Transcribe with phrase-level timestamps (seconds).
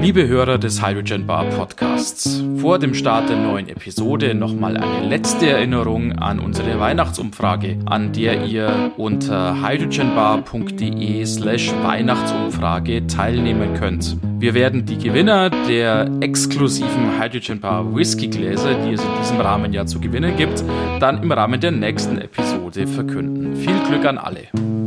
[0.00, 5.48] Liebe Hörer des Hydrogen Bar Podcasts, vor dem Start der neuen Episode nochmal eine letzte
[5.48, 14.16] Erinnerung an unsere Weihnachtsumfrage, an der ihr unter hydrogenbar.de slash Weihnachtsumfrage teilnehmen könnt.
[14.38, 19.72] Wir werden die Gewinner der exklusiven Hydrogen Bar Whisky Gläser, die es in diesem Rahmen
[19.72, 20.62] ja zu gewinnen gibt,
[21.00, 23.56] dann im Rahmen der nächsten Episode verkünden.
[23.56, 24.85] Viel Glück an alle!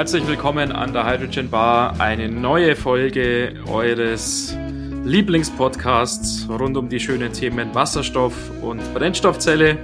[0.00, 4.56] Herzlich willkommen an der Hydrogen Bar, eine neue Folge eures
[5.04, 8.32] Lieblingspodcasts rund um die schönen Themen Wasserstoff
[8.62, 9.76] und Brennstoffzelle.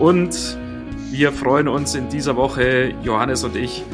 [0.00, 0.58] Und
[1.12, 3.84] wir freuen uns in dieser Woche, Johannes und ich,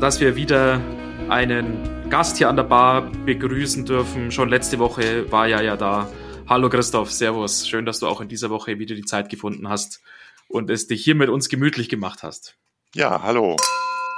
[0.00, 0.80] dass wir wieder
[1.28, 4.32] einen Gast hier an der Bar begrüßen dürfen.
[4.32, 6.10] Schon letzte Woche war er ja da.
[6.48, 7.68] Hallo Christoph, Servus.
[7.68, 10.02] Schön, dass du auch in dieser Woche wieder die Zeit gefunden hast
[10.48, 12.56] und es dich hier mit uns gemütlich gemacht hast.
[12.92, 13.56] Ja, hallo.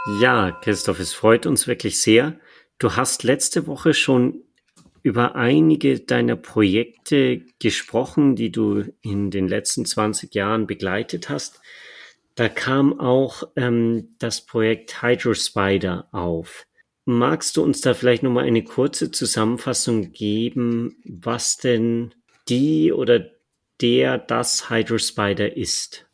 [0.05, 2.37] Ja, Christoph, es freut uns wirklich sehr.
[2.79, 4.43] Du hast letzte Woche schon
[5.05, 11.61] über einige deiner Projekte gesprochen, die du in den letzten 20 Jahren begleitet hast.
[12.35, 16.67] Da kam auch ähm, das Projekt Hydrospider auf.
[17.05, 22.13] Magst du uns da vielleicht nochmal eine kurze Zusammenfassung geben, was denn
[22.49, 23.31] die oder
[23.81, 26.07] der das Hydrospider ist?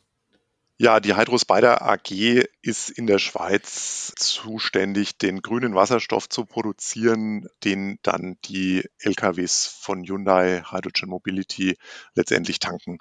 [0.81, 7.99] Ja, die Hydrospider AG ist in der Schweiz zuständig, den grünen Wasserstoff zu produzieren, den
[8.01, 11.77] dann die LKWs von Hyundai Hydrogen Mobility
[12.13, 12.99] letztendlich tanken.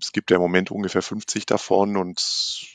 [0.00, 2.22] Es gibt ja im Moment ungefähr 50 davon und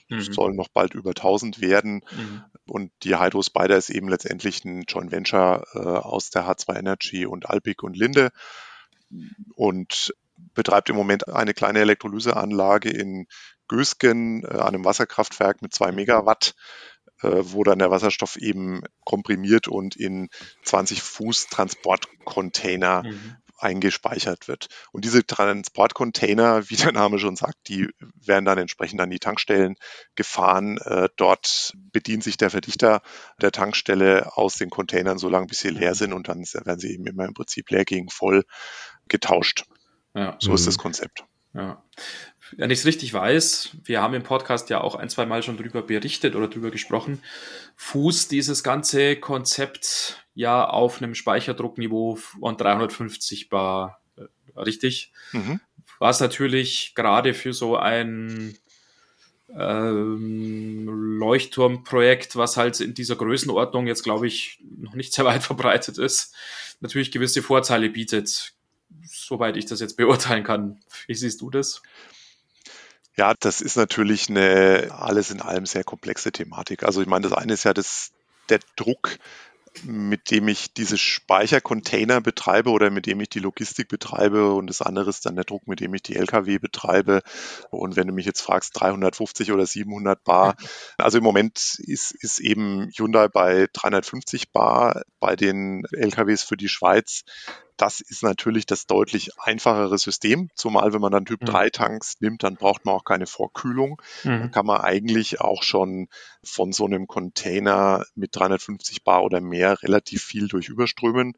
[0.10, 0.22] mhm.
[0.22, 2.04] sollen noch bald über 1000 werden.
[2.12, 2.44] Mhm.
[2.66, 7.50] Und die Hydrospider ist eben letztendlich ein Joint Venture äh, aus der H2 Energy und
[7.50, 8.32] Alpic und Linde
[9.56, 10.14] und
[10.54, 13.28] betreibt im Moment eine kleine Elektrolyseanlage in
[13.68, 16.56] Gösgen, äh, einem Wasserkraftwerk mit zwei Megawatt,
[17.22, 20.30] äh, wo dann der Wasserstoff eben komprimiert und in
[20.64, 23.36] 20 Fuß Transportcontainer mhm.
[23.58, 24.68] eingespeichert wird.
[24.92, 29.76] Und diese Transportcontainer, wie der Name schon sagt, die werden dann entsprechend an die Tankstellen
[30.16, 30.78] gefahren.
[30.80, 33.02] Äh, dort bedient sich der Verdichter
[33.42, 35.96] der Tankstelle aus den Containern so lange, bis sie leer mhm.
[35.96, 38.44] sind und dann werden sie eben immer im Prinzip leer gegen voll
[39.08, 39.66] getauscht.
[40.14, 40.36] Ja.
[40.40, 40.56] So mhm.
[40.56, 41.26] ist das Konzept.
[41.54, 41.84] Ja.
[42.58, 45.58] Wenn ich es richtig weiß, wir haben im Podcast ja auch ein, zwei Mal schon
[45.58, 47.22] drüber berichtet oder drüber gesprochen,
[47.76, 54.02] fußt dieses ganze Konzept ja auf einem Speicherdruckniveau von 350 Bar,
[54.56, 55.12] richtig?
[55.32, 55.60] Mhm.
[56.00, 58.58] Was natürlich gerade für so ein
[59.58, 60.88] ähm,
[61.20, 66.36] Leuchtturmprojekt, was halt in dieser Größenordnung jetzt, glaube ich, noch nicht sehr weit verbreitet ist,
[66.82, 68.54] natürlich gewisse Vorteile bietet
[69.06, 70.80] soweit ich das jetzt beurteilen kann.
[71.08, 71.82] Wie siehst du das?
[73.16, 76.84] Ja, das ist natürlich eine alles in allem sehr komplexe Thematik.
[76.84, 78.12] Also ich meine, das eine ist ja das,
[78.50, 79.18] der Druck,
[79.84, 84.82] mit dem ich diese Speichercontainer betreibe oder mit dem ich die Logistik betreibe und das
[84.82, 87.22] andere ist dann der Druck, mit dem ich die LKW betreibe.
[87.72, 90.56] Und wenn du mich jetzt fragst, 350 oder 700 Bar,
[90.98, 96.70] also im Moment ist, ist eben Hyundai bei 350 Bar bei den LKWs für die
[96.70, 97.24] Schweiz
[97.78, 101.46] das ist natürlich das deutlich einfachere System, zumal wenn man dann Typ mhm.
[101.48, 104.02] 3 Tanks nimmt, dann braucht man auch keine Vorkühlung.
[104.24, 104.40] Mhm.
[104.40, 106.08] Dann kann man eigentlich auch schon
[106.44, 111.34] von so einem Container mit 350 Bar oder mehr relativ viel durch Überströmen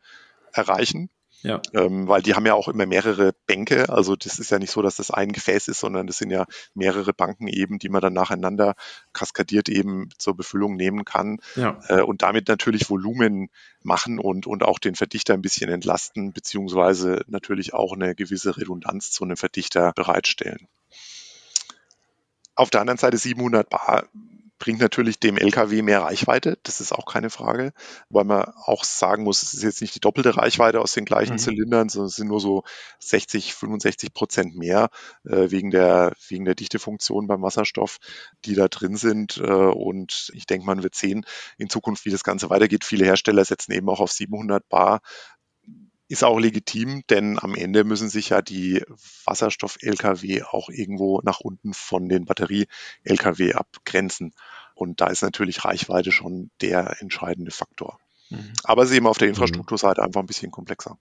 [0.52, 1.10] erreichen.
[1.42, 1.62] Ja.
[1.74, 3.90] Ähm, weil die haben ja auch immer mehrere Bänke.
[3.90, 6.46] Also das ist ja nicht so, dass das ein Gefäß ist, sondern das sind ja
[6.74, 8.76] mehrere Banken eben, die man dann nacheinander
[9.14, 11.40] kaskadiert eben zur Befüllung nehmen kann.
[11.56, 11.80] Ja.
[11.88, 13.50] Äh, und damit natürlich Volumen
[13.84, 19.12] machen und, und auch den Verdichter ein bisschen entlasten, beziehungsweise natürlich auch eine gewisse Redundanz
[19.12, 20.68] zu einem Verdichter bereitstellen.
[22.56, 24.06] Auf der anderen Seite 700 Bar
[24.58, 27.74] bringt natürlich dem LKW mehr Reichweite, das ist auch keine Frage,
[28.10, 31.34] weil man auch sagen muss, es ist jetzt nicht die doppelte Reichweite aus den gleichen
[31.34, 31.40] mhm.
[31.40, 32.64] Zylindern, sondern es sind nur so
[33.00, 34.90] 60, 65 Prozent mehr
[35.26, 37.98] äh, wegen der wegen der Dichtefunktion beim Wasserstoff,
[38.46, 39.38] die da drin sind.
[39.38, 41.26] Äh, und ich denke, man wird sehen
[41.58, 42.86] in Zukunft, wie das Ganze weitergeht.
[42.86, 45.02] Viele Hersteller setzen eben auch auf 700 Bar
[46.08, 48.84] ist auch legitim, denn am Ende müssen sich ja die
[49.26, 54.34] Wasserstoff-Lkw auch irgendwo nach unten von den Batterie-Lkw abgrenzen.
[54.76, 57.98] Und da ist natürlich Reichweite schon der entscheidende Faktor.
[58.30, 58.54] Mhm.
[58.64, 59.34] Aber es ist eben auf der mhm.
[59.34, 60.98] Infrastrukturseite einfach ein bisschen komplexer.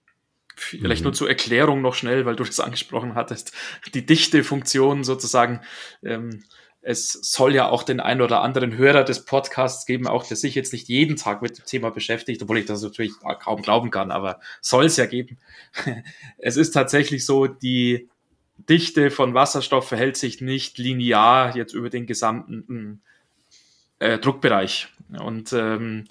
[0.55, 1.05] Vielleicht mhm.
[1.05, 3.51] nur zur Erklärung noch schnell, weil du das angesprochen hattest.
[3.93, 5.61] Die Dichtefunktion sozusagen
[6.03, 6.43] ähm,
[6.87, 10.53] es soll ja auch den ein oder anderen Hörer des Podcasts geben, auch der sich
[10.53, 14.11] jetzt nicht jeden Tag mit dem Thema beschäftigt, obwohl ich das natürlich kaum glauben kann,
[14.11, 15.39] aber soll es ja geben.
[16.37, 18.07] Es ist tatsächlich so, die
[18.69, 23.01] Dichte von Wasserstoff verhält sich nicht linear jetzt über den gesamten
[23.97, 24.89] äh, Druckbereich.
[25.19, 26.05] Und ähm,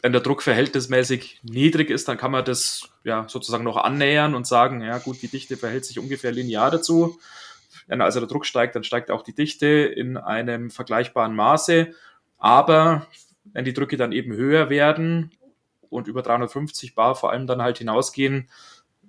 [0.00, 4.46] wenn der Druck verhältnismäßig niedrig ist, dann kann man das ja sozusagen noch annähern und
[4.46, 7.18] sagen, ja gut, die Dichte verhält sich ungefähr linear dazu.
[7.86, 11.92] Wenn also der Druck steigt, dann steigt auch die Dichte in einem vergleichbaren Maße.
[12.38, 13.06] Aber
[13.44, 15.30] wenn die Drücke dann eben höher werden
[15.90, 18.48] und über 350 Bar vor allem dann halt hinausgehen,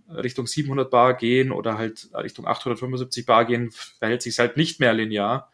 [0.09, 4.93] Richtung 700 Bar gehen oder halt Richtung 875 Bar gehen, verhält sich halt nicht mehr
[4.93, 5.49] linear.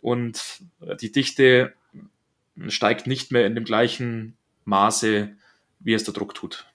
[0.00, 0.62] Und
[1.00, 1.74] die Dichte
[2.68, 5.36] steigt nicht mehr in dem gleichen Maße,
[5.80, 6.69] wie es der Druck tut.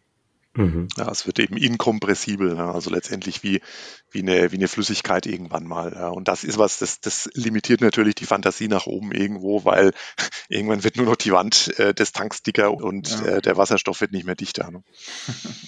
[0.56, 0.88] Mhm.
[0.98, 3.62] Ja, es wird eben inkompressibel, ja, also letztendlich wie,
[4.10, 5.92] wie, eine, wie eine Flüssigkeit irgendwann mal.
[5.94, 6.08] Ja.
[6.08, 9.92] Und das ist was, das, das limitiert natürlich die Fantasie nach oben irgendwo, weil
[10.50, 13.26] irgendwann wird nur noch die Wand äh, des Tanks dicker und ja.
[13.26, 14.72] äh, der Wasserstoff wird nicht mehr dichter.
[14.72, 14.84] Ne?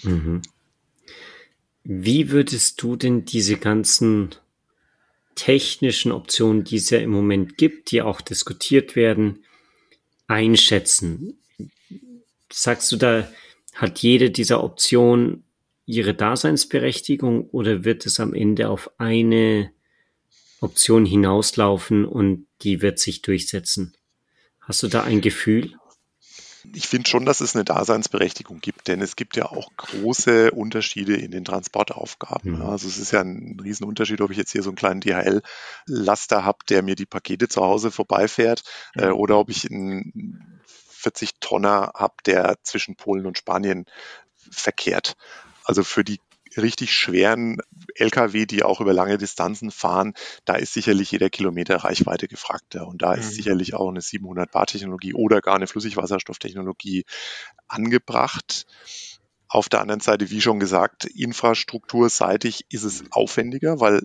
[0.03, 0.41] Mhm.
[1.83, 4.35] Wie würdest du denn diese ganzen
[5.35, 9.43] technischen Optionen, die es ja im Moment gibt, die auch diskutiert werden,
[10.27, 11.39] einschätzen?
[12.51, 13.27] Sagst du da,
[13.77, 15.43] hat jede dieser Optionen
[15.85, 19.71] ihre Daseinsberechtigung oder wird es am Ende auf eine
[20.59, 23.95] Option hinauslaufen und die wird sich durchsetzen?
[24.59, 25.75] Hast du da ein Gefühl?
[26.73, 31.15] Ich finde schon, dass es eine Daseinsberechtigung gibt, denn es gibt ja auch große Unterschiede
[31.15, 32.55] in den Transportaufgaben.
[32.55, 32.61] Mhm.
[32.63, 36.57] Also es ist ja ein Riesenunterschied, ob ich jetzt hier so einen kleinen DHL-Laster habe,
[36.67, 38.63] der mir die Pakete zu Hause vorbeifährt,
[38.95, 39.03] mhm.
[39.03, 40.46] äh, oder ob ich einen
[40.97, 43.85] 40 Tonner habe, der zwischen Polen und Spanien
[44.35, 45.15] verkehrt.
[45.63, 46.19] Also für die
[46.55, 47.57] richtig schweren
[47.95, 50.13] Lkw, die auch über lange Distanzen fahren,
[50.45, 52.87] da ist sicherlich jeder Kilometer Reichweite gefragter.
[52.87, 53.35] Und da ist mhm.
[53.35, 57.05] sicherlich auch eine 700 Bar Technologie oder gar eine Flüssigwasserstofftechnologie
[57.67, 58.65] angebracht.
[59.49, 64.01] Auf der anderen Seite, wie schon gesagt, infrastrukturseitig ist es aufwendiger, weil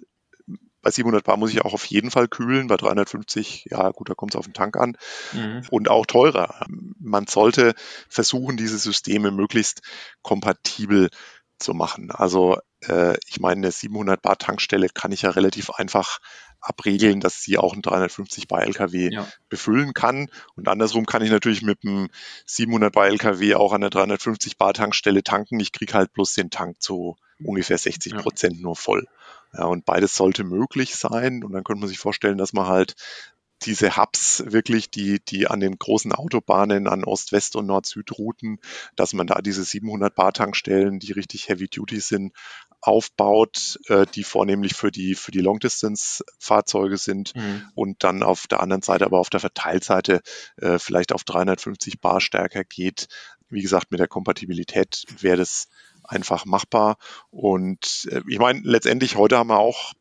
[0.83, 4.15] bei 700 Bar muss ich auch auf jeden Fall kühlen, bei 350, ja gut, da
[4.15, 4.97] kommt es auf den Tank an.
[5.33, 5.63] Mhm.
[5.71, 6.67] Und auch teurer.
[6.99, 7.75] Man sollte
[8.09, 9.83] versuchen, diese Systeme möglichst
[10.23, 11.09] kompatibel
[11.59, 12.11] zu machen.
[12.11, 16.19] Also äh, ich meine, eine 700 Bar Tankstelle kann ich ja relativ einfach
[16.61, 19.27] abregeln, dass sie auch einen 350 Bar LKW ja.
[19.49, 20.29] befüllen kann.
[20.57, 22.09] Und andersrum kann ich natürlich mit einem
[22.47, 25.61] 700 Bar LKW auch an der 350 Bar Tankstelle tanken.
[25.61, 28.63] Ich kriege halt bloß den Tank zu ungefähr 60 Prozent ja.
[28.63, 29.07] nur voll.
[29.55, 31.45] Ja, und beides sollte möglich sein.
[31.45, 32.95] Und dann könnte man sich vorstellen, dass man halt
[33.65, 38.59] diese Hubs wirklich, die, die an den großen Autobahnen, an Ost-West- und Nord-Süd-Routen,
[38.97, 42.33] dass man da diese 700 Bar-Tankstellen, die richtig Heavy-Duty sind,
[42.81, 47.69] aufbaut, äh, die vornehmlich für die, für die Long-Distance-Fahrzeuge sind mhm.
[47.75, 50.21] und dann auf der anderen Seite, aber auf der Verteilseite
[50.57, 53.07] äh, vielleicht auf 350 Bar stärker geht.
[53.49, 55.69] Wie gesagt, mit der Kompatibilität wäre das
[56.13, 56.97] einfach machbar.
[57.31, 59.93] Und äh, ich meine, letztendlich heute haben wir auch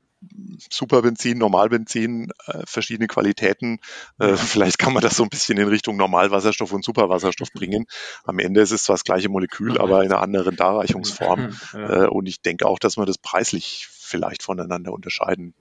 [0.70, 3.80] Superbenzin, Normalbenzin, äh, verschiedene Qualitäten.
[4.20, 7.86] Äh, vielleicht kann man das so ein bisschen in Richtung Normalwasserstoff und Superwasserstoff bringen.
[8.24, 11.56] Am Ende ist es zwar das gleiche Molekül, aber in einer anderen Darreichungsform.
[11.74, 15.54] Äh, und ich denke auch, dass man das preislich vielleicht voneinander unterscheiden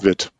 [0.00, 0.32] wird.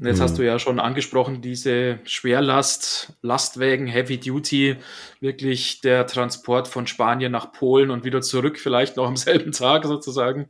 [0.00, 4.76] Jetzt hast du ja schon angesprochen, diese Schwerlast, Lastwagen, Heavy Duty,
[5.18, 9.84] wirklich der Transport von Spanien nach Polen und wieder zurück, vielleicht noch am selben Tag
[9.84, 10.48] sozusagen.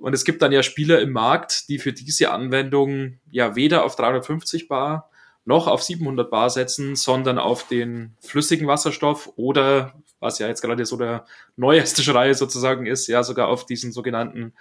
[0.00, 3.94] Und es gibt dann ja Spieler im Markt, die für diese Anwendung ja weder auf
[3.94, 5.10] 350 Bar
[5.44, 10.84] noch auf 700 Bar setzen, sondern auf den flüssigen Wasserstoff oder, was ja jetzt gerade
[10.86, 11.24] so der
[11.54, 14.54] neueste Schrei sozusagen ist, ja sogar auf diesen sogenannten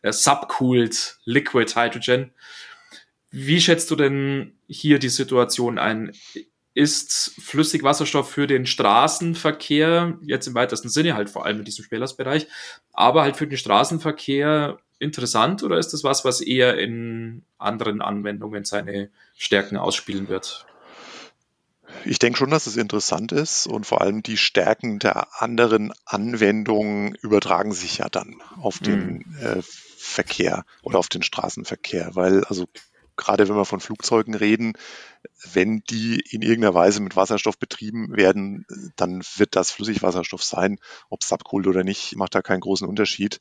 [0.00, 2.32] äh, Subcooled Liquid Hydrogen.
[3.38, 6.12] Wie schätzt du denn hier die Situation ein?
[6.72, 12.46] Ist Flüssigwasserstoff für den Straßenverkehr, jetzt im weitesten Sinne halt vor allem in diesem Spellers-Bereich,
[12.94, 18.64] aber halt für den Straßenverkehr interessant oder ist das was, was eher in anderen Anwendungen
[18.64, 20.64] seine Stärken ausspielen wird?
[22.06, 27.14] Ich denke schon, dass es interessant ist und vor allem die Stärken der anderen Anwendungen
[27.16, 29.36] übertragen sich ja dann auf den mhm.
[29.42, 29.62] äh,
[29.98, 32.66] Verkehr oder auf den Straßenverkehr, weil also
[33.16, 34.74] gerade wenn wir von Flugzeugen reden,
[35.52, 40.78] wenn die in irgendeiner Weise mit Wasserstoff betrieben werden, dann wird das Flüssigwasserstoff sein.
[41.10, 43.40] Ob es abkohlt oder nicht, macht da keinen großen Unterschied.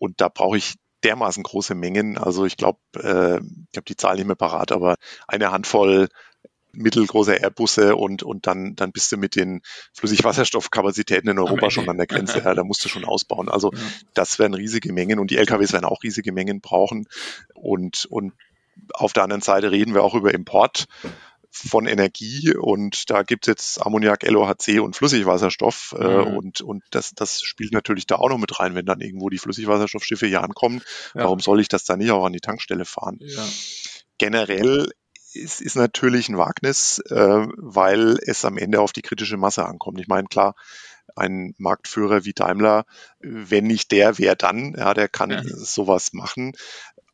[0.00, 2.18] Und da brauche ich dermaßen große Mengen.
[2.18, 3.38] Also ich glaube, äh,
[3.70, 4.96] ich habe die Zahl nicht mehr parat, aber
[5.26, 6.08] eine Handvoll
[6.72, 9.62] mittelgroße Airbusse und, und dann, dann bist du mit den
[9.94, 12.40] Flüssigwasserstoffkapazitäten in Europa schon an der Grenze.
[12.44, 13.48] Ja, da musst du schon ausbauen.
[13.48, 13.72] Also
[14.14, 17.06] das werden riesige Mengen und die LKWs werden auch riesige Mengen brauchen.
[17.54, 18.32] Und, und
[18.94, 20.86] Auf der anderen Seite reden wir auch über Import
[21.50, 26.36] von Energie und da gibt es jetzt Ammoniak, LOHC und Flüssigwasserstoff äh, mhm.
[26.36, 29.38] und, und das, das spielt natürlich da auch noch mit rein, wenn dann irgendwo die
[29.38, 30.82] Flüssigwasserstoffschiffe hier ankommen.
[31.14, 31.24] Ja.
[31.24, 33.18] Warum soll ich das dann nicht auch an die Tankstelle fahren?
[33.20, 33.44] Ja.
[34.18, 34.90] Generell
[35.32, 40.00] ist, ist natürlich ein Wagnis, äh, weil es am Ende auf die kritische Masse ankommt.
[40.00, 40.54] Ich meine, klar,
[41.16, 42.84] ein Marktführer wie Daimler,
[43.20, 44.74] wenn nicht der, wer dann?
[44.76, 45.42] Ja, der kann ja.
[45.44, 46.52] sowas machen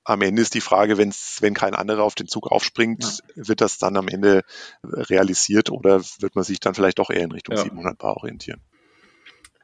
[0.05, 3.47] am Ende ist die Frage, wenn's, wenn kein anderer auf den Zug aufspringt, ja.
[3.49, 4.43] wird das dann am Ende
[4.83, 7.63] realisiert oder wird man sich dann vielleicht doch eher in Richtung ja.
[7.63, 8.61] 700 Bar orientieren?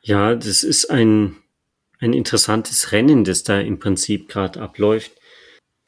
[0.02, 1.36] Ja, das ist ein,
[1.98, 5.12] ein interessantes Rennen, das da im Prinzip gerade abläuft.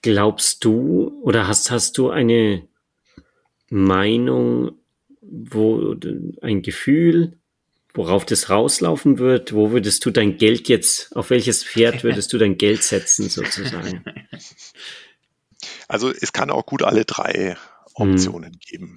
[0.03, 2.69] Glaubst du oder hast, hast du eine
[3.71, 4.73] Meinung,
[5.23, 5.97] wo
[6.43, 7.39] ein Gefühl,
[7.95, 9.53] worauf das rauslaufen wird?
[9.53, 14.05] Wo würdest du dein Geld jetzt, auf welches Pferd würdest du dein Geld setzen sozusagen?
[15.87, 17.57] Also es kann auch gut alle drei
[17.95, 18.59] Optionen hm.
[18.59, 18.97] geben.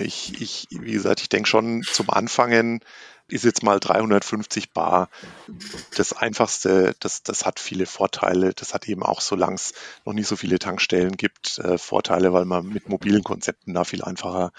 [0.00, 2.80] Ich, ich, wie gesagt, ich denke schon zum Anfangen
[3.32, 5.08] ist jetzt mal 350 Bar
[5.96, 8.52] das einfachste, das, das hat viele Vorteile.
[8.54, 9.72] Das hat eben auch, solange es
[10.04, 14.02] noch nicht so viele Tankstellen gibt, äh, Vorteile, weil man mit mobilen Konzepten da viel
[14.02, 14.52] einfacher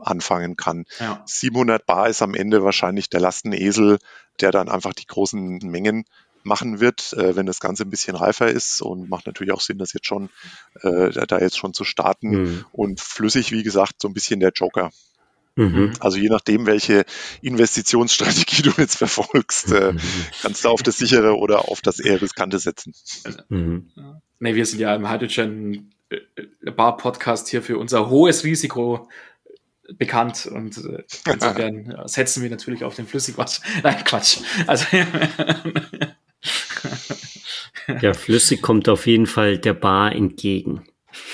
[0.00, 0.84] anfangen kann.
[1.00, 1.22] Ja.
[1.26, 3.98] 700 Bar ist am Ende wahrscheinlich der Lastenesel,
[4.40, 6.04] der dann einfach die großen Mengen
[6.42, 9.78] machen wird, äh, wenn das Ganze ein bisschen reifer ist und macht natürlich auch Sinn,
[9.78, 10.30] das jetzt schon
[10.82, 12.64] äh, da jetzt schon zu starten mhm.
[12.72, 14.90] und flüssig, wie gesagt, so ein bisschen der Joker.
[15.58, 15.92] Mhm.
[15.98, 17.04] Also je nachdem, welche
[17.42, 20.00] Investitionsstrategie du jetzt verfolgst, äh, mhm.
[20.40, 22.94] kannst du auf das sichere oder auf das eher riskante setzen.
[23.48, 23.90] Mhm.
[24.38, 29.08] Nee, wir sind ja im Hydrogen äh, Bar Podcast hier für unser hohes Risiko
[29.96, 33.62] bekannt und äh, insofern setzen wir natürlich auf den Flüssigwasser.
[33.82, 34.38] Nein, Quatsch.
[34.66, 34.84] Also
[38.02, 40.84] ja, flüssig kommt auf jeden Fall der Bar entgegen.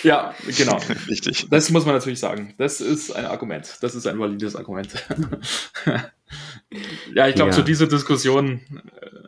[0.02, 0.80] Ja, genau.
[1.08, 1.48] Richtig.
[1.50, 2.54] Das muss man natürlich sagen.
[2.58, 3.78] Das ist ein Argument.
[3.80, 4.92] Das ist ein valides Argument.
[7.14, 7.56] ja, ich glaube, ja.
[7.56, 8.60] zu dieser Diskussion,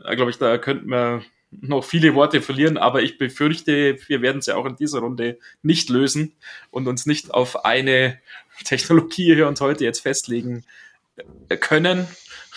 [0.04, 4.38] äh, glaube ich, da könnten wir noch viele Worte verlieren, aber ich befürchte, wir werden
[4.38, 6.35] es ja auch in dieser Runde nicht lösen
[6.71, 8.21] und uns nicht auf eine
[8.64, 10.64] Technologie hier und heute jetzt festlegen
[11.49, 12.06] äh, können.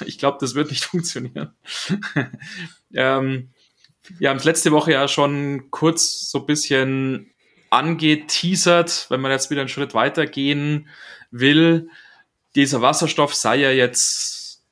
[0.05, 1.53] Ich glaube, das wird nicht funktionieren.
[2.93, 3.49] ähm,
[4.17, 7.31] wir haben es letzte Woche ja schon kurz so ein bisschen
[7.69, 10.89] angeteasert, wenn man jetzt wieder einen Schritt weiter gehen
[11.31, 11.89] will.
[12.55, 14.63] Dieser Wasserstoff sei ja jetzt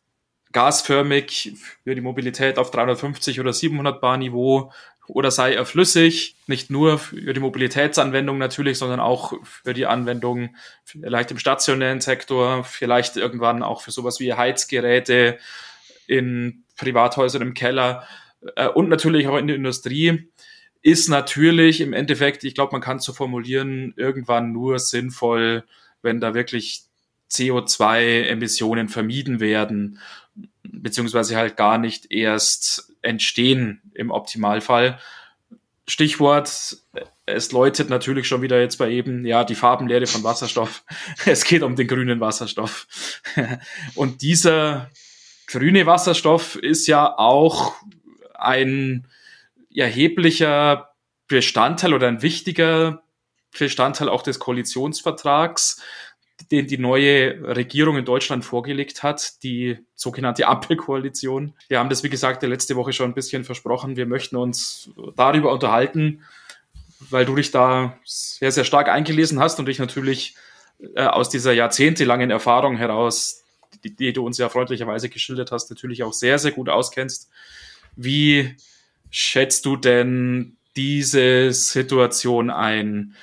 [0.52, 1.54] gasförmig
[1.84, 4.72] für die Mobilität auf 350 oder 700 Bar Niveau
[5.08, 10.56] oder sei er flüssig, nicht nur für die Mobilitätsanwendung natürlich, sondern auch für die Anwendung
[10.84, 15.38] vielleicht im stationären Sektor, vielleicht irgendwann auch für sowas wie Heizgeräte
[16.08, 18.06] in Privathäusern im Keller
[18.56, 20.30] äh, und natürlich auch in der Industrie
[20.82, 25.64] ist natürlich im Endeffekt, ich glaube, man kann es so formulieren, irgendwann nur sinnvoll,
[26.02, 26.84] wenn da wirklich
[27.30, 30.00] CO2-Emissionen vermieden werden,
[30.64, 35.00] beziehungsweise halt gar nicht erst entstehen im Optimalfall.
[35.90, 36.78] Stichwort,
[37.26, 40.84] es läutet natürlich schon wieder jetzt bei eben, ja, die Farbenlehre von Wasserstoff.
[41.26, 42.88] Es geht um den grünen Wasserstoff.
[43.96, 44.90] Und dieser
[45.48, 47.74] grüne Wasserstoff ist ja auch
[48.38, 49.08] ein
[49.74, 50.92] erheblicher
[51.28, 53.04] Bestandteil oder ein wichtiger
[53.58, 55.82] Bestandteil auch des Koalitionsvertrags,
[56.52, 61.54] den die neue Regierung in Deutschland vorgelegt hat, die sogenannte Ampelkoalition.
[61.68, 63.96] Wir haben das, wie gesagt, letzte Woche schon ein bisschen versprochen.
[63.96, 66.24] Wir möchten uns darüber unterhalten,
[67.10, 70.36] weil du dich da sehr, sehr stark eingelesen hast und dich natürlich
[70.96, 73.44] äh, aus dieser jahrzehntelangen Erfahrung heraus,
[73.84, 77.30] die, die du uns ja freundlicherweise geschildert hast, natürlich auch sehr, sehr gut auskennst.
[77.98, 78.56] Wie
[79.10, 83.16] schätzt du denn diese Situation ein?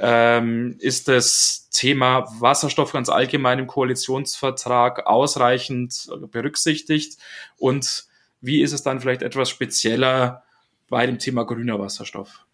[0.00, 7.18] Ähm, ist das Thema Wasserstoff ganz allgemein im Koalitionsvertrag ausreichend berücksichtigt?
[7.56, 8.06] Und
[8.40, 10.42] wie ist es dann vielleicht etwas spezieller
[10.88, 12.44] bei dem Thema grüner Wasserstoff?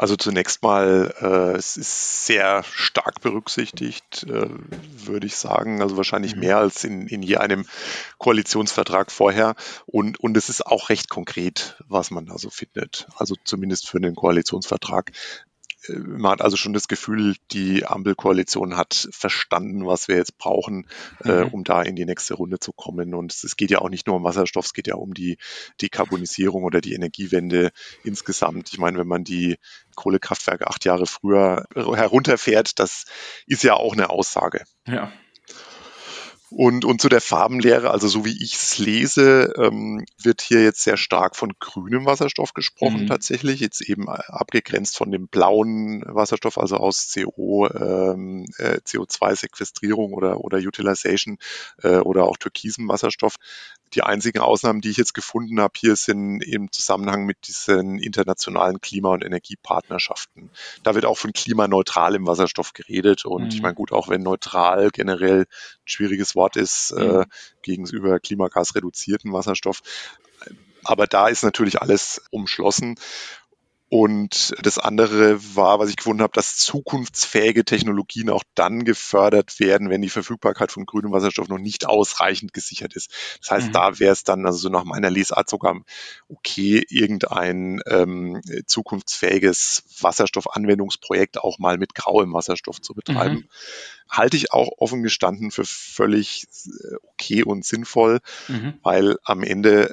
[0.00, 5.82] Also zunächst mal, äh, es ist sehr stark berücksichtigt, äh, würde ich sagen.
[5.82, 6.40] Also wahrscheinlich mhm.
[6.40, 7.66] mehr als in, in je einem
[8.16, 9.56] Koalitionsvertrag vorher.
[9.84, 13.08] Und, und es ist auch recht konkret, was man da so findet.
[13.14, 15.12] Also zumindest für einen Koalitionsvertrag
[15.88, 20.86] man hat also schon das Gefühl, die Ampelkoalition hat verstanden, was wir jetzt brauchen,
[21.24, 21.42] äh, mhm.
[21.42, 23.14] äh, um da in die nächste Runde zu kommen.
[23.14, 25.38] Und es, es, geht ja auch nicht nur um Wasserstoff, es geht ja um die
[25.80, 27.70] Dekarbonisierung oder die Energiewende
[28.04, 28.70] insgesamt.
[28.72, 29.56] Ich meine, wenn man die
[29.94, 33.04] Kohlekraftwerke acht Jahre früher herunterfährt, das
[33.46, 34.64] ist ja auch eine Aussage.
[34.86, 35.12] Ja.
[36.50, 40.82] Und, und zu der Farbenlehre, also so wie ich es lese, ähm, wird hier jetzt
[40.82, 43.06] sehr stark von grünem Wasserstoff gesprochen mhm.
[43.06, 50.40] tatsächlich, jetzt eben abgegrenzt von dem blauen Wasserstoff, also aus CO, ähm, äh, CO2-Sequestrierung oder,
[50.40, 51.38] oder Utilization
[51.84, 53.36] äh, oder auch türkisem Wasserstoff.
[53.94, 58.80] Die einzigen Ausnahmen, die ich jetzt gefunden habe, hier sind im Zusammenhang mit diesen internationalen
[58.80, 60.50] Klima- und Energiepartnerschaften.
[60.84, 63.48] Da wird auch von klimaneutralem Wasserstoff geredet und mhm.
[63.50, 65.46] ich meine, gut, auch wenn neutral generell ein
[65.84, 67.20] schwieriges Wort ist äh, mhm.
[67.22, 67.26] äh,
[67.62, 69.82] gegenüber klimagasreduzierten Wasserstoff.
[70.82, 72.96] Aber da ist natürlich alles umschlossen.
[73.92, 79.90] Und das andere war, was ich gefunden habe, dass zukunftsfähige Technologien auch dann gefördert werden,
[79.90, 83.10] wenn die Verfügbarkeit von grünem Wasserstoff noch nicht ausreichend gesichert ist.
[83.40, 83.72] Das heißt, mhm.
[83.72, 85.80] da wäre es dann, also so nach meiner Lesart sogar
[86.28, 93.34] okay, irgendein ähm, zukunftsfähiges Wasserstoffanwendungsprojekt auch mal mit grauem Wasserstoff zu betreiben.
[93.34, 93.48] Mhm.
[94.08, 98.78] Halte ich auch offen gestanden für völlig äh, okay und sinnvoll, mhm.
[98.84, 99.90] weil am Ende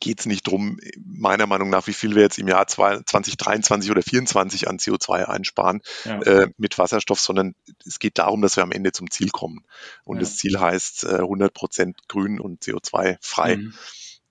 [0.00, 4.02] geht es nicht drum, meiner Meinung nach, wie viel wir jetzt im Jahr 2023 oder
[4.02, 6.20] 2024 an CO2 einsparen ja.
[6.22, 7.54] äh, mit Wasserstoff, sondern
[7.86, 9.64] es geht darum, dass wir am Ende zum Ziel kommen.
[10.04, 10.20] Und ja.
[10.20, 13.56] das Ziel heißt äh, 100 Prozent grün und CO2 frei.
[13.56, 13.74] Mhm.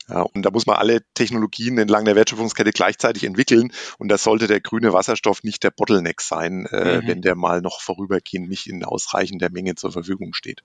[0.10, 3.72] Ja, und da muss man alle Technologien entlang der Wertschöpfungskette gleichzeitig entwickeln.
[3.98, 7.08] Und da sollte der grüne Wasserstoff nicht der Bottleneck sein, äh, mhm.
[7.08, 10.64] wenn der mal noch vorübergehend nicht in ausreichender Menge zur Verfügung steht.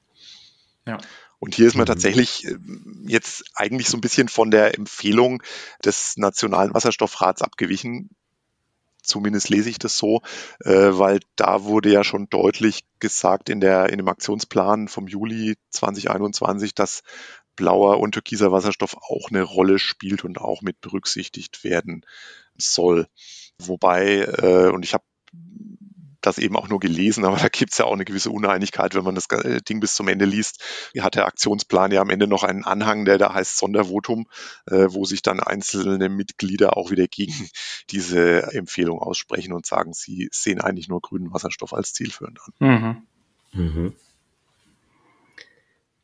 [0.87, 0.99] Ja.
[1.41, 1.89] Und hier ist man mhm.
[1.89, 2.57] tatsächlich äh,
[3.07, 5.43] jetzt eigentlich so ein bisschen von der Empfehlung
[5.85, 8.11] des Nationalen Wasserstoffrats abgewichen.
[9.03, 10.21] Zumindest lese ich das so,
[10.61, 15.57] äh, weil da wurde ja schon deutlich gesagt in, der, in dem Aktionsplan vom Juli
[15.71, 17.03] 2021, dass
[17.57, 22.05] blauer und türkiser Wasserstoff auch eine Rolle spielt und auch mit berücksichtigt werden
[22.57, 23.09] soll.
[23.59, 25.05] Wobei, äh, und ich habe
[26.21, 29.05] das eben auch nur gelesen, aber da gibt es ja auch eine gewisse Uneinigkeit, wenn
[29.05, 30.63] man das äh, Ding bis zum Ende liest.
[30.93, 34.27] Hier hat der Aktionsplan ja am Ende noch einen Anhang, der da heißt Sondervotum,
[34.67, 37.33] äh, wo sich dann einzelne Mitglieder auch wieder gegen
[37.91, 43.05] diese Empfehlung aussprechen und sagen, sie sehen eigentlich nur grünen Wasserstoff als zielführend an.
[43.53, 43.63] Mhm.
[43.65, 43.95] Mhm.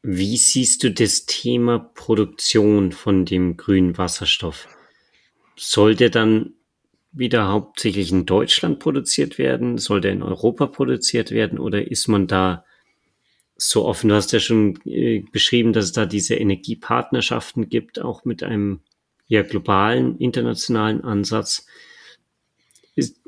[0.06, 4.69] Wie siehst du das Thema Produktion von dem grünen Wasserstoff?
[5.56, 6.52] Soll der dann
[7.15, 9.79] wieder hauptsächlich in Deutschland produziert werden?
[9.79, 11.59] Soll der in Europa produziert werden?
[11.59, 12.65] Oder ist man da
[13.57, 14.09] so offen?
[14.09, 18.81] Du hast ja schon äh, beschrieben, dass es da diese Energiepartnerschaften gibt, auch mit einem
[19.27, 21.67] ja, globalen, internationalen Ansatz.
[22.97, 23.21] Ist,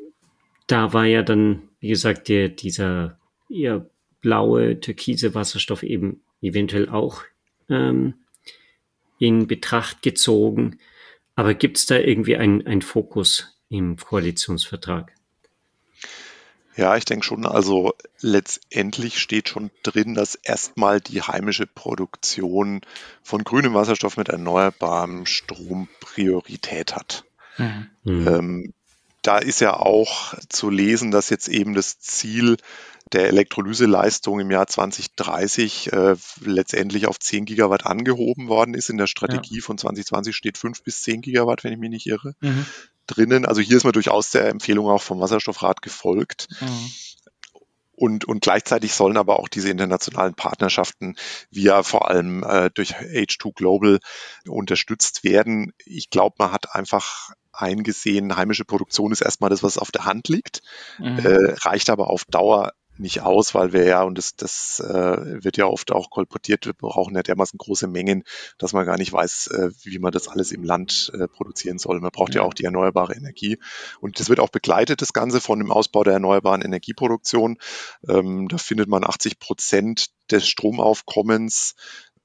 [0.67, 3.19] da war ja dann, wie gesagt, der, dieser
[3.49, 3.89] eher
[4.21, 7.23] blaue, türkise Wasserstoff eben eventuell auch
[7.69, 8.15] ähm,
[9.19, 10.79] in Betracht gezogen.
[11.37, 15.13] Aber gibt es da irgendwie einen Fokus im Koalitionsvertrag?
[16.77, 17.47] Ja, ich denke schon.
[17.47, 22.83] Also letztendlich steht schon drin, dass erstmal die heimische Produktion
[23.23, 27.25] von grünem Wasserstoff mit erneuerbarem Strom Priorität hat.
[27.57, 27.89] Mhm.
[28.05, 28.75] Ähm,
[29.23, 32.59] da ist ja auch zu lesen, dass jetzt eben das Ziel
[33.13, 38.91] der Elektrolyseleistung im Jahr 2030 äh, letztendlich auf 10 Gigawatt angehoben worden ist.
[38.91, 39.63] In der Strategie ja.
[39.63, 42.67] von 2020 steht 5 bis 10 Gigawatt, wenn ich mich nicht irre, mhm.
[43.07, 43.47] Drinnen.
[43.47, 46.49] Also hier ist man durchaus der Empfehlung auch vom Wasserstoffrat gefolgt.
[46.61, 46.91] Mhm.
[47.93, 51.17] Und, und gleichzeitig sollen aber auch diese internationalen Partnerschaften
[51.51, 54.01] via vor allem äh, durch H2 Global
[54.47, 55.73] unterstützt werden.
[55.87, 60.29] Ich glaube, man hat einfach eingesehen, heimische Produktion ist erstmal das, was auf der Hand
[60.29, 60.61] liegt,
[60.99, 61.19] mhm.
[61.19, 65.57] äh, reicht aber auf Dauer nicht aus, weil wir ja, und das, das äh, wird
[65.57, 68.25] ja oft auch kolportiert, wir brauchen ja dermaßen große Mengen,
[68.59, 72.01] dass man gar nicht weiß, äh, wie man das alles im Land äh, produzieren soll.
[72.01, 72.43] Man braucht ja.
[72.43, 73.59] ja auch die erneuerbare Energie.
[74.01, 77.59] Und das wird auch begleitet, das Ganze von dem Ausbau der erneuerbaren Energieproduktion.
[78.09, 81.75] Ähm, da findet man 80 Prozent des Stromaufkommens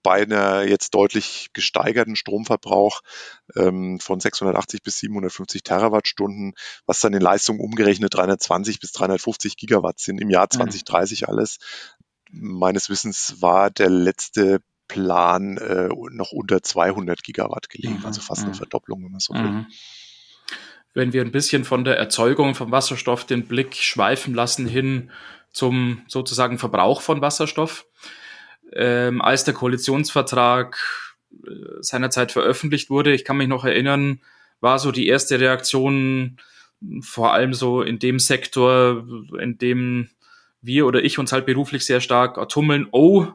[0.03, 3.01] bei einer jetzt deutlich gesteigerten Stromverbrauch
[3.55, 6.53] ähm, von 680 bis 750 Terawattstunden,
[6.85, 11.27] was dann in Leistung umgerechnet 320 bis 350 Gigawatt sind im Jahr 2030 mhm.
[11.29, 11.57] alles.
[12.31, 18.05] Meines Wissens war der letzte Plan äh, noch unter 200 Gigawatt gelegen, mhm.
[18.05, 18.55] also fast eine mhm.
[18.55, 19.65] Verdopplung, wenn man so will.
[20.93, 25.11] Wenn wir ein bisschen von der Erzeugung von Wasserstoff den Blick schweifen lassen hin
[25.53, 27.85] zum sozusagen Verbrauch von Wasserstoff,
[28.73, 30.77] ähm, als der Koalitionsvertrag
[31.45, 31.49] äh,
[31.81, 34.21] seinerzeit veröffentlicht wurde, ich kann mich noch erinnern,
[34.59, 36.37] war so die erste Reaktion
[37.01, 39.05] vor allem so in dem Sektor,
[39.39, 40.09] in dem
[40.61, 43.27] wir oder ich uns halt beruflich sehr stark ertummeln, oh,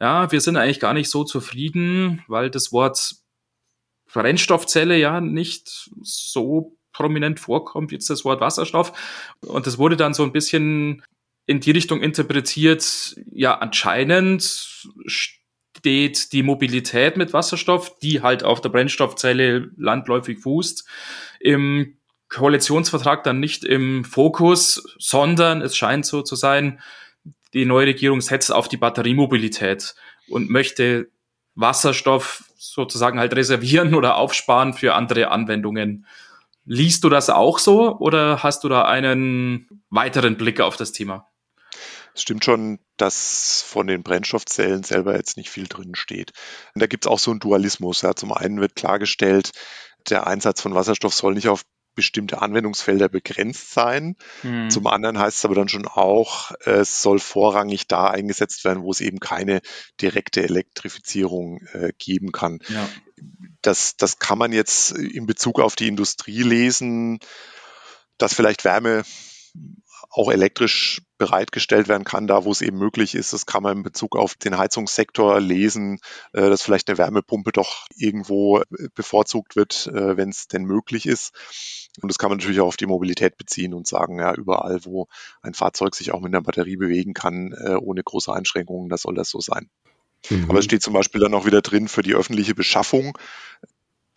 [0.00, 3.16] ja, wir sind eigentlich gar nicht so zufrieden, weil das Wort
[4.12, 8.92] Brennstoffzelle ja nicht so prominent vorkommt, jetzt das Wort Wasserstoff.
[9.40, 11.02] Und das wurde dann so ein bisschen
[11.46, 14.42] in die Richtung interpretiert, ja, anscheinend
[15.06, 20.88] steht die Mobilität mit Wasserstoff, die halt auf der Brennstoffzelle landläufig fußt,
[21.40, 21.98] im
[22.30, 26.80] Koalitionsvertrag dann nicht im Fokus, sondern es scheint so zu sein,
[27.52, 29.94] die neue Regierung setzt auf die Batteriemobilität
[30.28, 31.08] und möchte
[31.54, 36.06] Wasserstoff sozusagen halt reservieren oder aufsparen für andere Anwendungen.
[36.64, 41.28] Liest du das auch so oder hast du da einen weiteren Blick auf das Thema?
[42.14, 46.32] Es stimmt schon, dass von den Brennstoffzellen selber jetzt nicht viel drin steht.
[46.74, 48.02] Und da gibt es auch so einen Dualismus.
[48.02, 48.14] Ja.
[48.14, 49.50] Zum einen wird klargestellt,
[50.08, 54.16] der Einsatz von Wasserstoff soll nicht auf bestimmte Anwendungsfelder begrenzt sein.
[54.42, 54.70] Mhm.
[54.70, 58.90] Zum anderen heißt es aber dann schon auch, es soll vorrangig da eingesetzt werden, wo
[58.90, 59.60] es eben keine
[60.00, 62.58] direkte Elektrifizierung äh, geben kann.
[62.68, 62.88] Ja.
[63.62, 67.20] Das, das kann man jetzt in Bezug auf die Industrie lesen,
[68.18, 69.04] dass vielleicht Wärme
[70.14, 73.32] auch elektrisch bereitgestellt werden kann, da wo es eben möglich ist.
[73.32, 75.98] Das kann man in Bezug auf den Heizungssektor lesen,
[76.32, 81.06] äh, dass vielleicht eine Wärmepumpe doch irgendwo äh, bevorzugt wird, äh, wenn es denn möglich
[81.06, 81.32] ist.
[82.00, 85.08] Und das kann man natürlich auch auf die Mobilität beziehen und sagen, ja, überall, wo
[85.42, 89.30] ein Fahrzeug sich auch mit einer Batterie bewegen kann, ohne große Einschränkungen, da soll das
[89.30, 89.70] so sein.
[90.28, 90.50] Mhm.
[90.50, 93.16] Aber es steht zum Beispiel dann auch wieder drin, für die öffentliche Beschaffung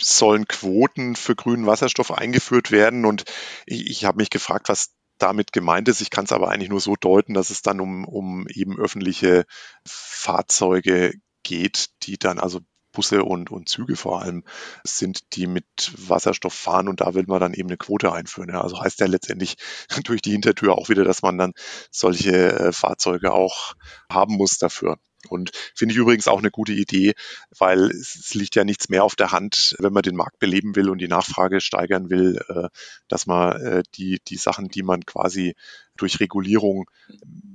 [0.01, 3.05] sollen Quoten für grünen Wasserstoff eingeführt werden.
[3.05, 3.25] Und
[3.65, 6.01] ich, ich habe mich gefragt, was damit gemeint ist.
[6.01, 9.45] Ich kann es aber eigentlich nur so deuten, dass es dann um, um eben öffentliche
[9.85, 12.61] Fahrzeuge geht, die dann also
[12.97, 14.43] Busse und, und Züge vor allem
[14.83, 18.49] sind, die mit Wasserstoff fahren und da will man dann eben eine Quote einführen.
[18.49, 18.61] Ja.
[18.61, 19.55] Also heißt ja letztendlich
[20.03, 21.53] durch die Hintertür auch wieder, dass man dann
[21.91, 23.75] solche äh, Fahrzeuge auch
[24.11, 24.97] haben muss dafür.
[25.27, 27.13] Und finde ich übrigens auch eine gute Idee,
[27.57, 30.89] weil es, liegt ja nichts mehr auf der Hand, wenn man den Markt beleben will
[30.89, 32.69] und die Nachfrage steigern will, äh,
[33.07, 35.55] dass man äh, die, die Sachen, die man quasi
[35.95, 36.89] durch Regulierung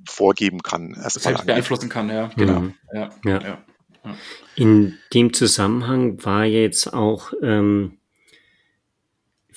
[0.08, 2.60] vorgeben kann, erstmal beeinflussen kann, ja, genau.
[2.60, 2.74] Mhm.
[2.92, 3.42] Ja, ja.
[3.42, 3.64] ja.
[4.56, 7.98] In dem Zusammenhang war jetzt auch ähm,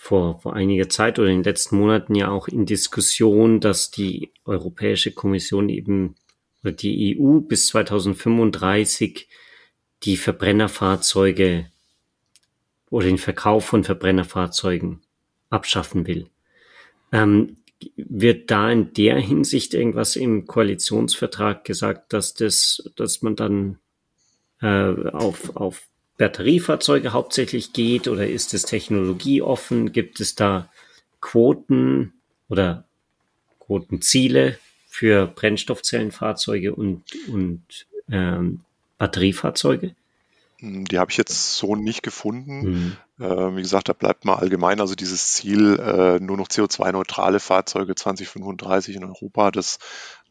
[0.06, 4.32] vor, vor einiger Zeit oder in den letzten Monaten ja auch in Diskussion, dass die
[4.46, 6.16] Europäische Kommission eben
[6.66, 9.28] oder die EU bis 2035
[10.02, 11.70] die Verbrennerfahrzeuge
[12.90, 15.02] oder den Verkauf von Verbrennerfahrzeugen
[15.52, 16.28] abschaffen will.
[17.12, 17.58] Ähm,
[17.98, 23.78] wird da in der Hinsicht irgendwas im Koalitionsvertrag gesagt, dass das, dass man dann
[24.60, 29.92] äh, auf, auf Batteriefahrzeuge hauptsächlich geht oder ist es technologieoffen?
[29.92, 30.72] Gibt es da
[31.22, 32.14] Quoten
[32.50, 32.86] oder
[33.60, 34.58] Quotenziele
[34.96, 38.62] für Brennstoffzellenfahrzeuge und, und ähm,
[38.98, 39.94] Batteriefahrzeuge?
[40.60, 42.62] Hm, die habe ich jetzt so nicht gefunden.
[43.18, 43.26] Mhm.
[43.26, 47.94] Äh, wie gesagt, da bleibt mal allgemein, also dieses Ziel, äh, nur noch CO2-neutrale Fahrzeuge
[47.96, 49.80] 2035 in Europa, das,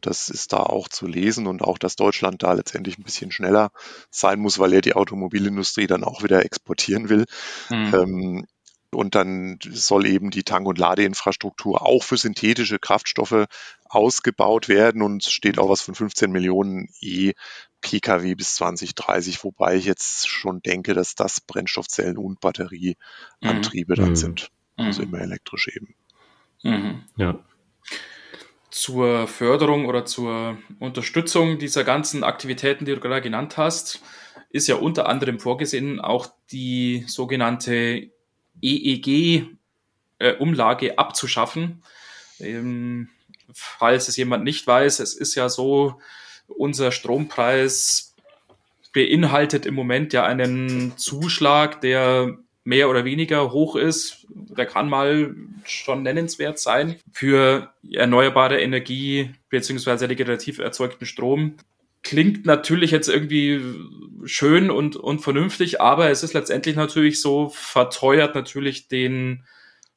[0.01, 3.69] das ist da auch zu lesen und auch, dass Deutschland da letztendlich ein bisschen schneller
[4.09, 7.25] sein muss, weil er die Automobilindustrie dann auch wieder exportieren will.
[7.69, 7.93] Mhm.
[7.93, 8.45] Ähm,
[8.95, 13.45] und dann soll eben die Tank- und Ladeinfrastruktur auch für synthetische Kraftstoffe
[13.85, 20.27] ausgebaut werden und steht auch was von 15 Millionen E-Pkw bis 2030, wobei ich jetzt
[20.27, 23.99] schon denke, dass das Brennstoffzellen und Batterieantriebe mhm.
[23.99, 24.15] dann mhm.
[24.15, 24.51] sind.
[24.77, 25.09] Also mhm.
[25.09, 25.95] immer elektrisch eben.
[26.63, 27.03] Mhm.
[27.17, 27.39] Ja.
[28.71, 34.01] Zur Förderung oder zur Unterstützung dieser ganzen Aktivitäten, die du gerade genannt hast,
[34.49, 38.09] ist ja unter anderem vorgesehen auch die sogenannte
[38.61, 39.57] EEG-Umlage
[40.87, 41.83] äh, abzuschaffen.
[42.39, 43.09] Ähm,
[43.53, 45.99] falls es jemand nicht weiß, es ist ja so,
[46.47, 48.13] unser Strompreis
[48.93, 54.25] beinhaltet im Moment ja einen Zuschlag, der mehr oder weniger hoch ist.
[54.29, 61.55] Der kann mal schon nennenswert sein für erneuerbare Energie beziehungsweise regenerativ erzeugten Strom
[62.05, 63.59] klingt natürlich jetzt irgendwie
[64.25, 69.43] schön und, und vernünftig, aber es ist letztendlich natürlich so, verteuert natürlich den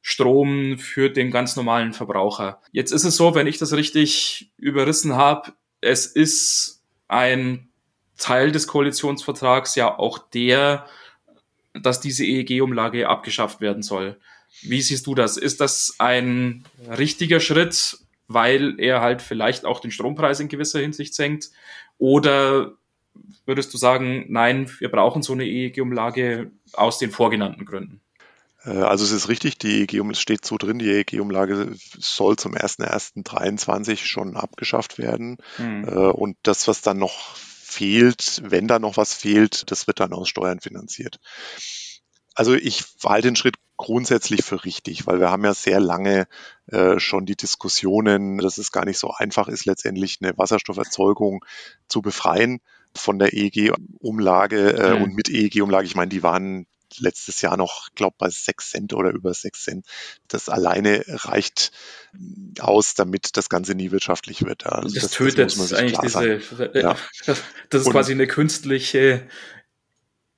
[0.01, 2.61] Strom für den ganz normalen Verbraucher.
[2.71, 7.69] Jetzt ist es so, wenn ich das richtig überrissen habe, es ist ein
[8.17, 10.87] Teil des Koalitionsvertrags ja auch der,
[11.73, 14.17] dass diese EEG-Umlage abgeschafft werden soll.
[14.63, 15.37] Wie siehst du das?
[15.37, 21.13] Ist das ein richtiger Schritt, weil er halt vielleicht auch den Strompreis in gewisser Hinsicht
[21.13, 21.49] senkt?
[21.97, 22.73] Oder
[23.45, 27.99] würdest du sagen, nein, wir brauchen so eine EEG-Umlage aus den vorgenannten Gründen?
[28.63, 32.53] Äh, also es ist richtig, die EEG, es steht so drin, die EEG-Umlage soll zum
[32.53, 35.37] 1.1.23 schon abgeschafft werden.
[35.57, 35.83] Mhm.
[35.83, 40.29] Und das, was dann noch fehlt, wenn da noch was fehlt, das wird dann aus
[40.29, 41.19] Steuern finanziert.
[42.39, 46.25] Also ich halte den Schritt grundsätzlich für richtig, weil wir haben ja sehr lange
[46.67, 51.43] äh, schon die Diskussionen, dass es gar nicht so einfach ist, letztendlich eine Wasserstofferzeugung
[51.89, 52.61] zu befreien
[52.95, 55.01] von der EEG-Umlage äh, mhm.
[55.01, 55.85] und mit EEG-Umlage.
[55.85, 56.65] Ich meine, die waren
[56.97, 59.85] letztes Jahr noch, glaube bei sechs Cent oder über sechs Cent.
[60.29, 61.73] Das alleine reicht
[62.59, 64.65] aus, damit das Ganze nie wirtschaftlich wird.
[64.65, 66.41] Also das, das tötet das eigentlich diese,
[66.73, 66.95] ja.
[67.25, 69.27] das ist und, quasi eine künstliche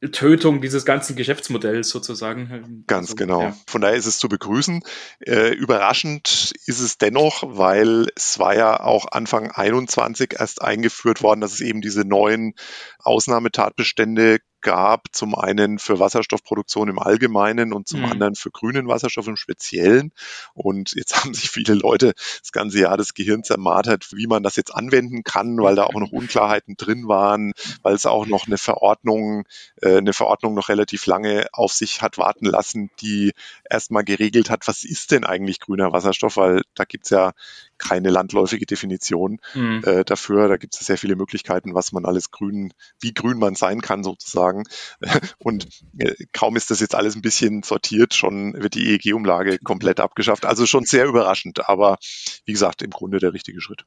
[0.10, 2.84] Tötung dieses ganzen Geschäftsmodells sozusagen.
[2.88, 3.42] Ganz also, genau.
[3.44, 3.58] Ja.
[3.68, 4.82] Von daher ist es zu begrüßen.
[5.20, 11.42] Äh, überraschend ist es dennoch, weil es war ja auch Anfang 21 erst eingeführt worden,
[11.42, 12.56] dass es eben diese neuen
[13.00, 18.12] Ausnahmetatbestände gab, zum einen für Wasserstoffproduktion im Allgemeinen und zum mhm.
[18.12, 20.12] anderen für grünen Wasserstoff im Speziellen.
[20.54, 24.56] Und jetzt haben sich viele Leute das ganze Jahr das Gehirn zermartert, wie man das
[24.56, 28.58] jetzt anwenden kann, weil da auch noch Unklarheiten drin waren, weil es auch noch eine
[28.58, 29.46] Verordnung,
[29.82, 33.34] äh, eine Verordnung noch relativ lange auf sich hat warten lassen, die
[33.70, 37.34] erstmal geregelt hat, was ist denn eigentlich grüner Wasserstoff, weil da gibt's ja
[37.82, 39.82] keine landläufige Definition mhm.
[39.84, 40.48] äh, dafür.
[40.48, 44.04] Da gibt es sehr viele Möglichkeiten, was man alles grün, wie grün man sein kann
[44.04, 44.64] sozusagen.
[45.40, 45.68] Und
[45.98, 50.46] äh, kaum ist das jetzt alles ein bisschen sortiert, schon wird die EEG-Umlage komplett abgeschafft.
[50.46, 51.98] Also schon sehr überraschend, aber
[52.46, 53.86] wie gesagt, im Grunde der richtige Schritt.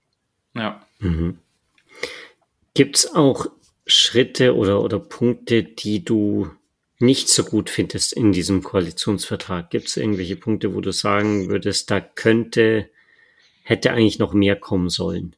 [0.54, 0.84] Ja.
[0.98, 1.38] Mhm.
[2.74, 3.46] Gibt es auch
[3.86, 6.50] Schritte oder, oder Punkte, die du
[6.98, 9.70] nicht so gut findest in diesem Koalitionsvertrag?
[9.70, 12.90] Gibt es irgendwelche Punkte, wo du sagen würdest, da könnte
[13.64, 15.34] hätte eigentlich noch mehr kommen sollen.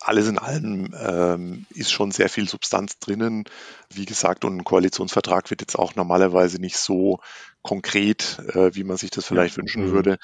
[0.00, 3.44] Alles in allem ähm, ist schon sehr viel Substanz drinnen.
[3.88, 7.20] Wie gesagt, und ein Koalitionsvertrag wird jetzt auch normalerweise nicht so
[7.62, 9.92] konkret, äh, wie man sich das vielleicht wünschen mhm.
[9.92, 10.18] würde.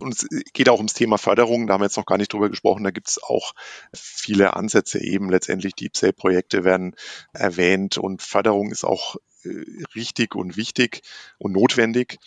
[0.00, 2.50] Und es geht auch ums Thema Förderung, da haben wir jetzt noch gar nicht drüber
[2.50, 2.82] gesprochen.
[2.82, 3.52] Da gibt es auch
[3.94, 5.30] viele Ansätze eben.
[5.30, 6.96] Letztendlich Deep Sale-Projekte werden
[7.32, 11.02] erwähnt und Förderung ist auch äh, richtig und wichtig
[11.38, 12.18] und notwendig.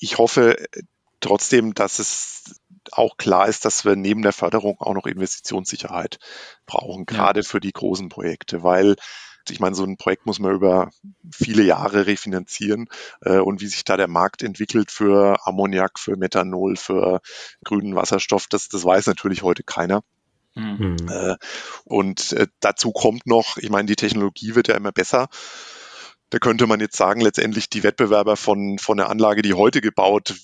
[0.00, 0.56] Ich hoffe,
[1.26, 2.60] trotzdem, dass es
[2.92, 6.18] auch klar ist, dass wir neben der Förderung auch noch Investitionssicherheit
[6.66, 7.46] brauchen, gerade ja.
[7.46, 8.96] für die großen Projekte, weil
[9.48, 10.90] ich meine, so ein Projekt muss man über
[11.32, 12.88] viele Jahre refinanzieren
[13.22, 17.20] äh, und wie sich da der Markt entwickelt für Ammoniak, für Methanol, für
[17.64, 20.02] grünen Wasserstoff, das, das weiß natürlich heute keiner.
[20.54, 20.96] Mhm.
[21.84, 25.28] Und äh, dazu kommt noch, ich meine, die Technologie wird ja immer besser.
[26.30, 30.34] Da könnte man jetzt sagen, letztendlich die Wettbewerber von, von der Anlage, die heute gebaut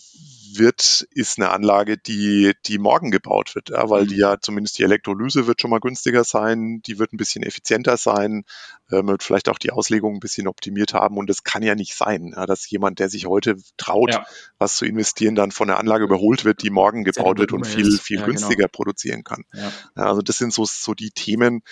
[0.59, 4.21] wird, ist eine Anlage, die, die morgen gebaut wird, ja, weil die mhm.
[4.21, 8.45] ja zumindest die Elektrolyse wird schon mal günstiger sein, die wird ein bisschen effizienter sein,
[8.91, 11.95] äh, wird vielleicht auch die Auslegung ein bisschen optimiert haben und das kann ja nicht
[11.95, 14.27] sein, ja, dass jemand, der sich heute traut, ja.
[14.59, 17.99] was zu investieren, dann von der Anlage überholt wird, die morgen gebaut wird und viel,
[17.99, 18.29] viel genau.
[18.29, 18.69] günstiger genau.
[18.73, 19.45] produzieren kann.
[19.95, 21.63] also das sind so, so die Themen,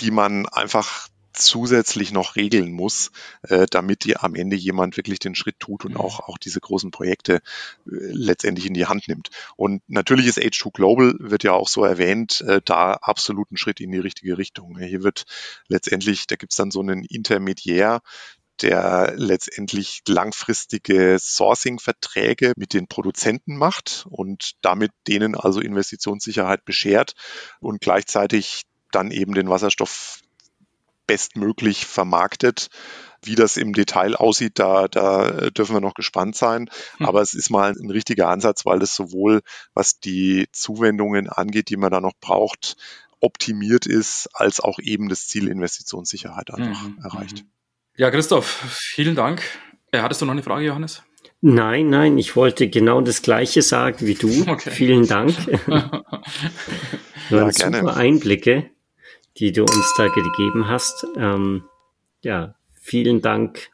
[0.00, 3.10] die man einfach zusätzlich noch regeln muss,
[3.42, 6.00] äh, damit die am Ende jemand wirklich den Schritt tut und mhm.
[6.00, 7.40] auch, auch diese großen Projekte äh,
[7.84, 9.30] letztendlich in die Hand nimmt.
[9.56, 13.80] Und natürlich ist H2 Global, wird ja auch so erwähnt, äh, da absolut ein Schritt
[13.80, 14.78] in die richtige Richtung.
[14.78, 15.24] Hier wird
[15.68, 18.00] letztendlich, da gibt's dann so einen Intermediär,
[18.62, 27.12] der letztendlich langfristige Sourcing-Verträge mit den Produzenten macht und damit denen also Investitionssicherheit beschert
[27.60, 30.15] und gleichzeitig dann eben den Wasserstoff
[31.06, 32.68] bestmöglich vermarktet.
[33.22, 36.68] Wie das im Detail aussieht, da, da dürfen wir noch gespannt sein.
[36.98, 37.06] Hm.
[37.06, 39.40] Aber es ist mal ein richtiger Ansatz, weil das sowohl,
[39.74, 42.76] was die Zuwendungen angeht, die man da noch braucht,
[43.20, 46.98] optimiert ist, als auch eben das Ziel Investitionssicherheit einfach mhm.
[47.02, 47.42] erreicht.
[47.42, 47.50] Mhm.
[47.96, 49.42] Ja, Christoph, vielen Dank.
[49.90, 51.02] Äh, hattest du noch eine Frage, Johannes?
[51.40, 54.44] Nein, nein, ich wollte genau das Gleiche sagen wie du.
[54.48, 54.70] Okay.
[54.70, 55.34] Vielen Dank.
[55.66, 57.78] ja, gerne.
[57.78, 58.70] super Einblicke
[59.38, 61.06] die du uns da gegeben hast.
[61.16, 61.64] Ähm,
[62.22, 63.70] ja, vielen Dank,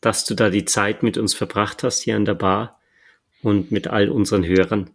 [0.00, 2.78] dass du da die Zeit mit uns verbracht hast hier an der Bar
[3.42, 4.90] und mit all unseren Hörern.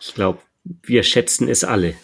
[0.00, 1.94] Ich glaube, wir schätzen es alle.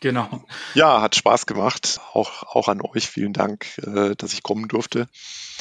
[0.00, 0.44] Genau.
[0.74, 2.00] Ja, hat Spaß gemacht.
[2.12, 5.08] Auch, auch an euch vielen Dank, äh, dass ich kommen durfte.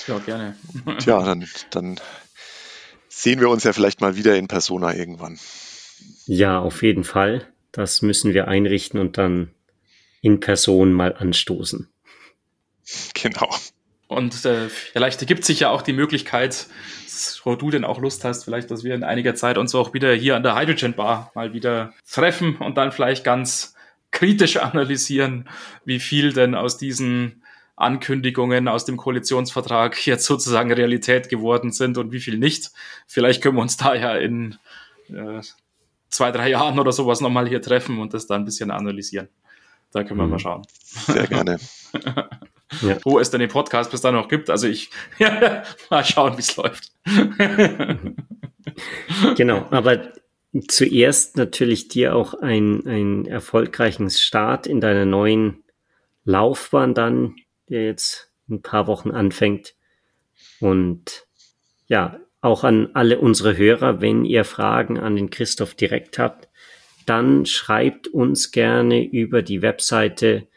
[0.08, 0.58] Ja, gerne.
[1.06, 2.00] ja, dann, dann
[3.08, 5.40] sehen wir uns ja vielleicht mal wieder in Persona irgendwann.
[6.26, 7.48] Ja, auf jeden Fall.
[7.72, 9.55] Das müssen wir einrichten und dann
[10.26, 11.88] in Person mal anstoßen.
[13.14, 13.56] Genau.
[14.08, 16.66] Und äh, vielleicht ergibt sich ja auch die Möglichkeit,
[17.44, 20.14] wo du denn auch Lust hast, vielleicht, dass wir in einiger Zeit uns auch wieder
[20.16, 23.76] hier an der Hydrogen Bar mal wieder treffen und dann vielleicht ganz
[24.10, 25.48] kritisch analysieren,
[25.86, 27.44] wie viel denn aus diesen
[27.76, 32.72] Ankündigungen aus dem Koalitionsvertrag jetzt sozusagen Realität geworden sind und wie viel nicht.
[33.06, 34.58] Vielleicht können wir uns da ja in
[35.10, 35.42] äh,
[36.10, 39.30] zwei, drei Jahren oder sowas nochmal hier treffen und das dann ein bisschen analysieren.
[39.96, 40.32] Da können wir mhm.
[40.32, 40.62] mal schauen.
[41.08, 41.58] Sehr gerne.
[42.82, 42.98] ja.
[43.06, 44.50] Wo es denn den Podcast bis dann noch gibt.
[44.50, 44.90] Also ich
[45.90, 46.92] mal schauen, wie es läuft.
[49.38, 50.12] genau, aber
[50.68, 55.64] zuerst natürlich dir auch einen, einen erfolgreichen Start in deiner neuen
[56.26, 57.38] Laufbahn dann,
[57.70, 59.76] der jetzt ein paar Wochen anfängt.
[60.60, 61.26] Und
[61.88, 66.45] ja, auch an alle unsere Hörer, wenn ihr Fragen an den Christoph direkt habt,
[67.06, 70.48] dann schreibt uns gerne über die Webseite,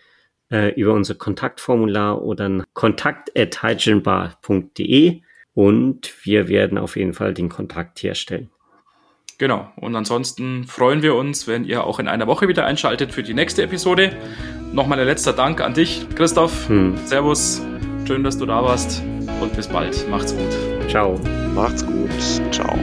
[0.51, 5.21] äh, über unser Kontaktformular oder kontakt.hydrogenbar.de
[5.55, 8.51] und wir werden auf jeden Fall den Kontakt herstellen.
[9.39, 9.69] Genau.
[9.77, 13.35] Und ansonsten freuen wir uns, wenn ihr auch in einer Woche wieder einschaltet für die
[13.35, 14.17] nächste Episode.
[14.73, 16.69] Nochmal ein letzter Dank an dich, Christoph.
[16.69, 16.97] Hm.
[17.07, 17.63] Servus.
[18.07, 19.03] Schön, dass du da warst
[19.41, 20.09] und bis bald.
[20.11, 20.89] Macht's gut.
[20.89, 21.21] Ciao.
[21.55, 22.11] Macht's gut.
[22.51, 22.77] Ciao.